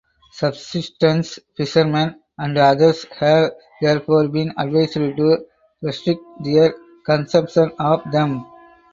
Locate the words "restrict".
5.83-6.21